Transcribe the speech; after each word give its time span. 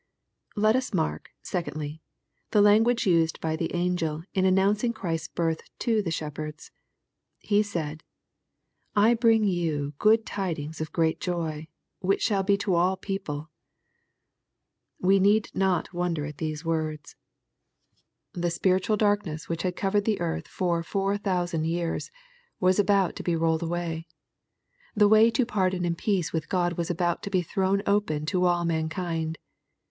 Let 0.55 0.75
us 0.75 0.95
mark, 0.95 1.29
secondly, 1.43 2.01
the 2.49 2.61
language 2.63 3.05
used 3.05 3.39
by 3.39 3.55
the 3.55 3.71
angel 3.75 4.23
in 4.33 4.45
announcing 4.45 4.93
Chrisfs 4.93 5.27
birth 5.27 5.61
to 5.77 6.01
the 6.01 6.09
shepherds. 6.09 6.71
He 7.37 7.61
said," 7.61 8.01
I 9.05 9.13
bring 9.13 9.43
you 9.43 9.93
good 9.99 10.25
tidings 10.25 10.81
"of 10.81 10.91
great 10.91 11.19
joy, 11.19 11.67
which 11.99 12.23
shall 12.23 12.41
be 12.41 12.57
to 12.65 12.73
all 12.73 12.97
people." 12.97 13.51
We 14.99 15.19
need 15.19 15.51
not 15.53 15.93
wonder 15.93 16.25
at 16.25 16.39
these 16.39 16.65
words. 16.65 17.15
The 18.33 18.49
spiritual 18.49 18.95
LUKE^ 18.97 18.97
CHAP. 19.01 19.03
U. 19.03 19.05
If 19.05 19.05
I 19.05 19.05
darkness 19.07 19.49
which 19.49 19.61
had 19.61 19.75
covered 19.75 20.05
the 20.05 20.19
earth 20.19 20.47
for 20.47 20.81
four 20.81 21.15
thousand 21.19 21.65
years, 21.65 22.09
was 22.59 22.79
about 22.79 23.15
to 23.17 23.21
be 23.21 23.35
rolled 23.35 23.61
away. 23.61 24.07
The 24.95 25.07
way 25.07 25.29
to 25.29 25.45
pardon 25.45 25.85
and 25.85 25.95
peace 25.95 26.33
with 26.33 26.49
God 26.49 26.73
was 26.73 26.89
about 26.89 27.21
to 27.21 27.29
be 27.29 27.43
thrown 27.43 27.83
open 27.85 28.25
to 28.25 28.45
all 28.45 28.65
mankind. 28.65 29.37